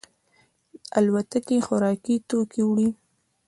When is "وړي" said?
2.67-2.87